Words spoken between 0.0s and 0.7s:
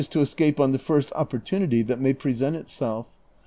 341 to escape